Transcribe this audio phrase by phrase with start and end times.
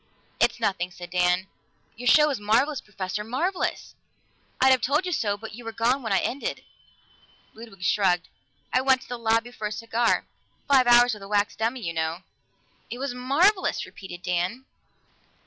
[0.39, 1.45] "It's nothing," said Dan.
[1.95, 3.93] "Your show was marvelous, Professor marvelous!
[4.59, 6.63] I'd have told you so, but you were gone when it ended."
[7.53, 8.27] Ludwig shrugged.
[8.73, 10.25] "I went to the lobby for a cigar.
[10.67, 12.23] Five hours with a wax dummy, you know!"
[12.89, 14.65] "It was marvelous!" repeated Dan.